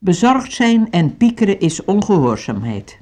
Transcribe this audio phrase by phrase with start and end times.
[0.00, 2.98] Bezorgd zijn en piekeren is ongehoorzaamheid.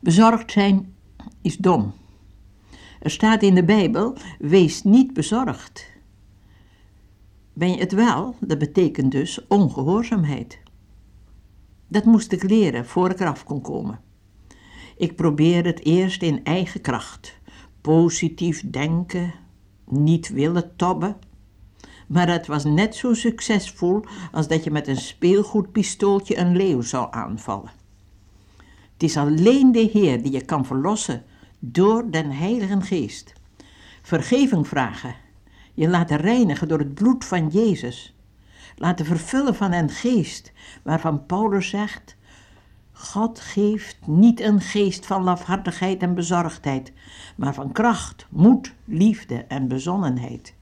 [0.00, 0.94] Bezorgd zijn
[1.42, 1.92] is dom.
[3.00, 5.92] Er staat in de Bijbel: wees niet bezorgd.
[7.52, 8.34] Ben je het wel?
[8.40, 10.58] Dat betekent dus ongehoorzaamheid.
[11.88, 14.00] Dat moest ik leren voor ik eraf kon komen.
[14.96, 17.38] Ik probeerde het eerst in eigen kracht.
[17.80, 19.34] Positief denken,
[19.84, 21.16] niet willen tobben.
[22.06, 27.08] Maar het was net zo succesvol als dat je met een speelgoedpistooltje een leeuw zou
[27.10, 27.70] aanvallen.
[28.92, 31.22] Het is alleen de Heer die je kan verlossen
[31.58, 33.32] door den Heilige Geest.
[34.02, 35.14] Vergeving vragen,
[35.74, 38.14] je laten reinigen door het bloed van Jezus.
[38.76, 40.52] Laten vervullen van een geest
[40.82, 42.16] waarvan Paulus zegt:
[42.92, 46.92] God geeft niet een geest van lafhartigheid en bezorgdheid,
[47.36, 50.54] maar van kracht, moed, liefde en bezonnenheid.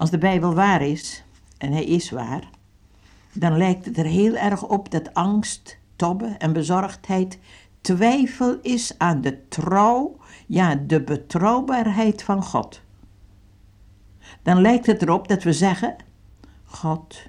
[0.00, 1.24] Als de Bijbel waar is,
[1.58, 2.50] en hij is waar,
[3.32, 7.38] dan lijkt het er heel erg op dat angst, tobben en bezorgdheid
[7.80, 10.16] twijfel is aan de trouw,
[10.46, 12.80] ja, de betrouwbaarheid van God.
[14.42, 15.96] Dan lijkt het erop dat we zeggen:
[16.64, 17.22] God,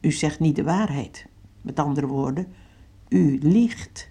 [0.00, 1.26] u zegt niet de waarheid.
[1.60, 2.52] Met andere woorden,
[3.08, 4.07] u liegt.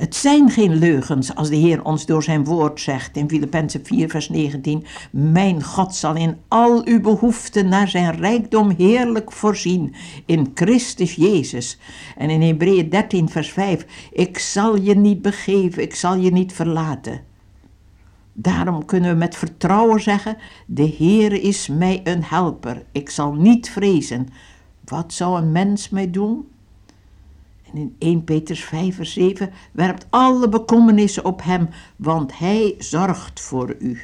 [0.00, 4.08] Het zijn geen leugens als de Heer ons door zijn woord zegt in Filippenzen 4
[4.08, 4.84] vers 19.
[5.10, 9.94] Mijn God zal in al uw behoeften naar zijn rijkdom heerlijk voorzien
[10.26, 11.78] in Christus Jezus.
[12.16, 13.86] En in Hebreeën 13 vers 5.
[14.12, 17.20] Ik zal je niet begeven, ik zal je niet verlaten.
[18.32, 23.70] Daarom kunnen we met vertrouwen zeggen, de Heer is mij een helper, ik zal niet
[23.70, 24.28] vrezen.
[24.84, 26.48] Wat zou een mens mij doen?
[27.72, 33.40] En in 1 Petrus 5 vers 7 werpt alle bekommernissen op hem, want hij zorgt
[33.40, 34.00] voor u.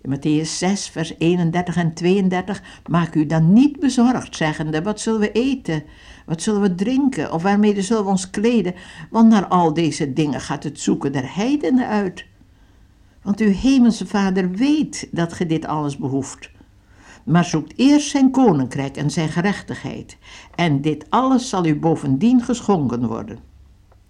[0.00, 5.20] In Matthäus 6 vers 31 en 32 maak u dan niet bezorgd, zeggende, wat zullen
[5.20, 5.82] we eten,
[6.26, 8.74] wat zullen we drinken of waarmee zullen we ons kleden,
[9.10, 12.24] want naar al deze dingen gaat het zoeken der heidenen uit.
[13.22, 16.50] Want uw hemelse vader weet dat ge dit alles behoeft
[17.24, 20.16] maar zoekt eerst zijn koninkrijk en zijn gerechtigheid.
[20.54, 23.38] En dit alles zal u bovendien geschonken worden.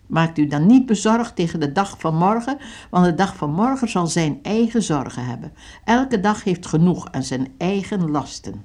[0.07, 2.59] Maakt u dan niet bezorgd tegen de dag van morgen,
[2.91, 5.53] want de dag van morgen zal zijn eigen zorgen hebben.
[5.85, 8.65] Elke dag heeft genoeg aan zijn eigen lasten.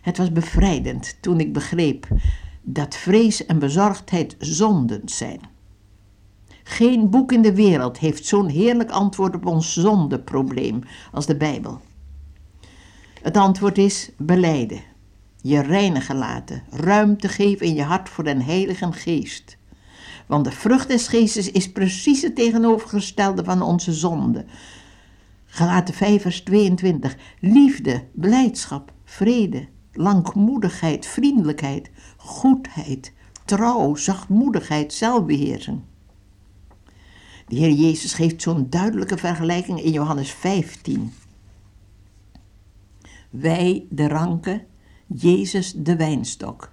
[0.00, 2.08] Het was bevrijdend toen ik begreep
[2.62, 5.40] dat vrees en bezorgdheid zonden zijn.
[6.62, 10.80] Geen boek in de wereld heeft zo'n heerlijk antwoord op ons zondeprobleem
[11.12, 11.80] als de Bijbel.
[13.24, 14.80] Het antwoord is beleiden,
[15.40, 19.56] je reinigen laten, ruimte geven in je hart voor den Heilige Geest.
[20.26, 24.44] Want de vrucht des Geestes is precies het tegenovergestelde van onze zonde.
[25.44, 27.16] Gelaten 5 vers 22.
[27.40, 33.12] Liefde, blijdschap, vrede, langmoedigheid, vriendelijkheid, goedheid,
[33.44, 35.80] trouw, zachtmoedigheid, zelfbeheersing.
[37.48, 41.12] De Heer Jezus geeft zo'n duidelijke vergelijking in Johannes 15.
[43.40, 44.62] Wij de ranken,
[45.06, 46.72] Jezus de wijnstok.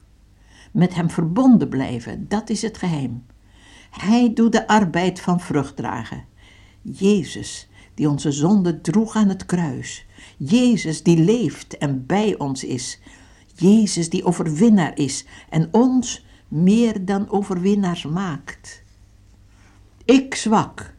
[0.72, 3.26] Met hem verbonden blijven, dat is het geheim.
[3.90, 6.26] Hij doet de arbeid van vrucht dragen.
[6.82, 10.06] Jezus, die onze zonde droeg aan het kruis.
[10.38, 13.00] Jezus, die leeft en bij ons is.
[13.56, 18.84] Jezus, die overwinnaar is en ons meer dan overwinnaars maakt.
[20.06, 20.94] Ik zwak,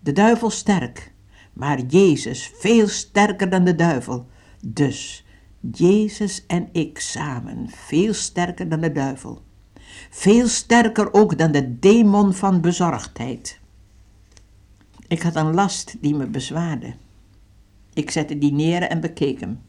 [0.00, 1.12] de duivel sterk,
[1.52, 4.28] maar Jezus veel sterker dan de duivel.
[4.60, 5.24] Dus
[5.72, 9.42] Jezus en ik samen, veel sterker dan de duivel.
[10.10, 13.60] Veel sterker ook dan de demon van bezorgdheid.
[15.08, 16.94] Ik had een last die me bezwaarde.
[17.92, 19.60] Ik zette die neer en bekeek hem.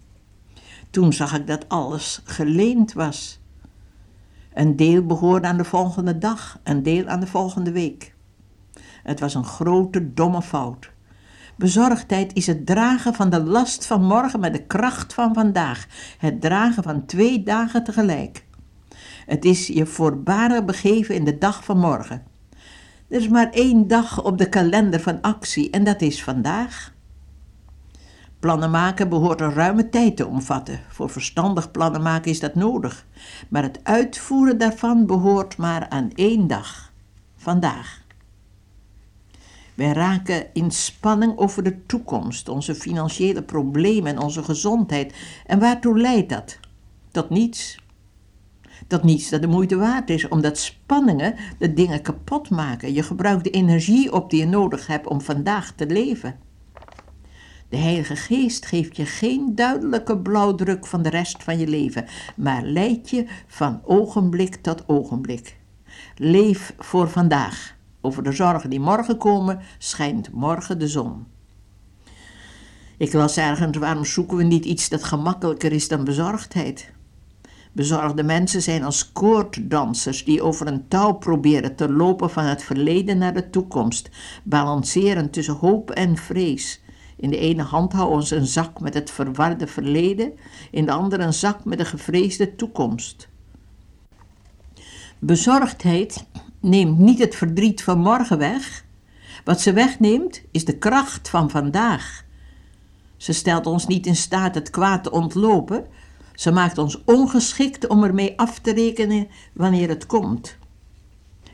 [0.89, 3.39] Toen zag ik dat alles geleend was.
[4.53, 8.13] Een deel behoorde aan de volgende dag, een deel aan de volgende week.
[9.03, 10.91] Het was een grote, domme fout.
[11.55, 15.87] Bezorgdheid is het dragen van de last van morgen met de kracht van vandaag.
[16.17, 18.45] Het dragen van twee dagen tegelijk.
[19.25, 22.23] Het is je voorbarig begeven in de dag van morgen.
[23.07, 26.93] Er is maar één dag op de kalender van actie en dat is vandaag.
[28.39, 30.79] Plannen maken behoort een ruime tijd te omvatten.
[30.89, 33.05] Voor verstandig plannen maken is dat nodig.
[33.49, 36.91] Maar het uitvoeren daarvan behoort maar aan één dag.
[37.35, 38.01] Vandaag.
[39.73, 45.13] Wij raken in spanning over de toekomst, onze financiële problemen en onze gezondheid.
[45.45, 46.59] En waartoe leidt dat?
[47.11, 47.79] Tot niets.
[48.87, 52.93] Tot niets dat de moeite waard is, omdat spanningen de dingen kapot maken.
[52.93, 56.39] Je gebruikt de energie op die je nodig hebt om vandaag te leven.
[57.69, 62.63] De Heilige Geest geeft je geen duidelijke blauwdruk van de rest van je leven, maar
[62.63, 65.57] leidt je van ogenblik tot ogenblik.
[66.15, 67.79] Leef voor vandaag.
[68.01, 71.25] Over de zorgen die morgen komen, schijnt morgen de zon.
[72.97, 76.91] Ik las ergens, waarom zoeken we niet iets dat gemakkelijker is dan bezorgdheid?
[77.71, 83.17] Bezorgde mensen zijn als koorddansers die over een touw proberen te lopen van het verleden
[83.17, 84.09] naar de toekomst,
[84.43, 86.81] balanceren tussen hoop en vrees.
[87.15, 90.33] In de ene hand houden ze een zak met het verwarde verleden,
[90.71, 93.29] in de andere een zak met de gevreesde toekomst.
[95.19, 96.25] Bezorgdheid
[96.61, 98.85] neemt niet het verdriet van morgen weg.
[99.43, 102.23] Wat ze wegneemt is de kracht van vandaag.
[103.17, 105.85] Ze stelt ons niet in staat het kwaad te ontlopen.
[106.33, 110.57] Ze maakt ons ongeschikt om ermee af te rekenen wanneer het komt.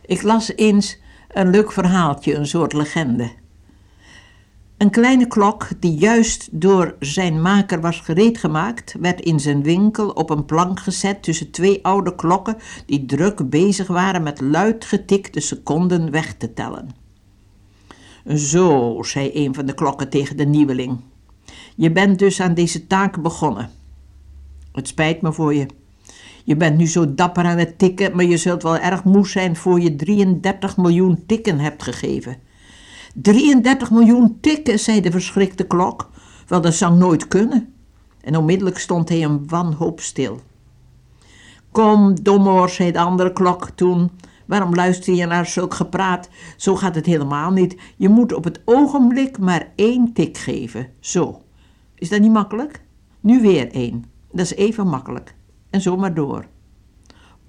[0.06, 3.32] Ik las eens een leuk verhaaltje, een soort legende.
[4.78, 10.30] Een kleine klok, die juist door zijn maker was gereedgemaakt, werd in zijn winkel op
[10.30, 16.12] een plank gezet tussen twee oude klokken die druk bezig waren met luid getikte seconden
[16.12, 16.90] weg te tellen.
[18.36, 21.00] Zo, zei een van de klokken tegen de nieuweling.
[21.76, 23.70] Je bent dus aan deze taak begonnen.
[24.72, 25.66] Het spijt me voor je.
[26.44, 29.56] Je bent nu zo dapper aan het tikken, maar je zult wel erg moe zijn
[29.56, 32.47] voor je 33 miljoen tikken hebt gegeven.
[33.22, 36.10] 33 miljoen tikken, zei de verschrikte klok.
[36.48, 37.74] Wel, dat zou nooit kunnen.
[38.22, 40.40] En onmiddellijk stond hij een wanhoop stil.
[41.72, 44.12] Kom, domoor, zei de andere klok toen.
[44.46, 46.30] Waarom luister je naar zulk gepraat?
[46.58, 47.78] Zo gaat het helemaal niet.
[47.96, 50.90] Je moet op het ogenblik maar één tik geven.
[51.00, 51.42] Zo.
[51.96, 52.82] Is dat niet makkelijk?
[53.20, 54.06] Nu weer één.
[54.32, 55.36] Dat is even makkelijk.
[55.70, 56.46] En zo maar door.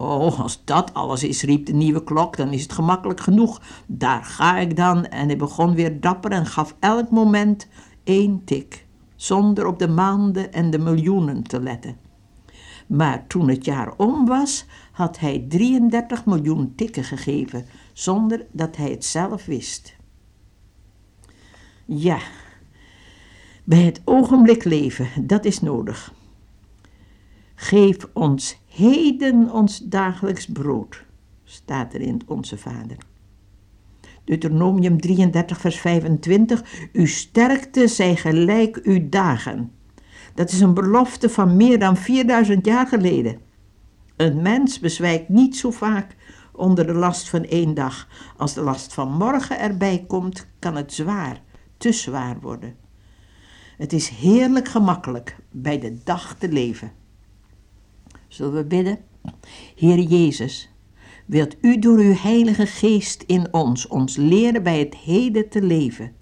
[0.00, 3.60] Oh, als dat alles is, riep de nieuwe klok, dan is het gemakkelijk genoeg.
[3.86, 5.06] Daar ga ik dan.
[5.06, 7.68] En hij begon weer dapper en gaf elk moment
[8.04, 8.86] één tik,
[9.16, 11.96] zonder op de maanden en de miljoenen te letten.
[12.86, 18.90] Maar toen het jaar om was, had hij 33 miljoen tikken gegeven, zonder dat hij
[18.90, 19.96] het zelf wist.
[21.84, 22.18] Ja,
[23.64, 26.12] bij het ogenblik leven, dat is nodig.
[27.68, 31.04] Geef ons heden ons dagelijks brood,
[31.44, 32.96] staat er in Onze Vader.
[34.24, 36.88] Deuteronomium 33, vers 25.
[36.92, 39.72] Uw sterkte zij gelijk uw dagen.
[40.34, 43.40] Dat is een belofte van meer dan 4000 jaar geleden.
[44.16, 46.16] Een mens bezwijkt niet zo vaak
[46.52, 48.08] onder de last van één dag.
[48.36, 51.42] Als de last van morgen erbij komt, kan het zwaar,
[51.76, 52.76] te zwaar worden.
[53.76, 56.92] Het is heerlijk gemakkelijk bij de dag te leven.
[58.38, 58.98] Zullen we bidden?
[59.76, 60.70] Heer Jezus,
[61.26, 66.12] wilt u door uw Heilige Geest in ons ons leren bij het heden te leven?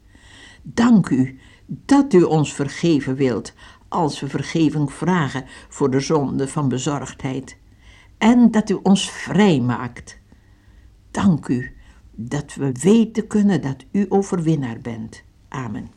[0.62, 3.52] Dank u dat u ons vergeven wilt
[3.88, 7.56] als we vergeving vragen voor de zonde van bezorgdheid
[8.18, 10.18] en dat u ons vrij maakt.
[11.10, 11.72] Dank u
[12.14, 15.22] dat we weten kunnen dat u overwinnaar bent.
[15.48, 15.90] Amen.